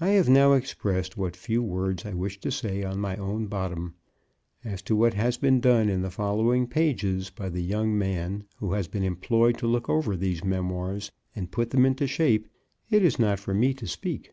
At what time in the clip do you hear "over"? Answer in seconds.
9.88-10.16